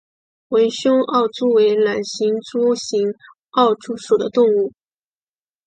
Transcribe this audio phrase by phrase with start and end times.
[0.47, 2.75] 纹胸奥蛛为卵形蛛科
[3.51, 4.73] 奥蛛属的动物。